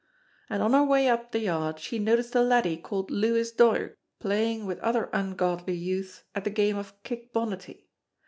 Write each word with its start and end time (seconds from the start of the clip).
and 0.49 0.63
on 0.63 0.73
her 0.73 0.83
way 0.83 1.07
up 1.07 1.31
the 1.31 1.41
yard 1.41 1.77
she 1.79 1.99
noticed 1.99 2.33
a 2.33 2.41
laddie 2.41 2.75
called 2.75 3.11
Lewis 3.11 3.51
Doig 3.53 3.95
playing 4.19 4.65
with 4.65 4.79
other 4.79 5.11
ungodly 5.13 5.75
youths 5.75 6.23
at 6.33 6.43
the 6.43 6.49
game 6.49 6.75
of 6.75 6.95
kickbonnety. 7.03 7.85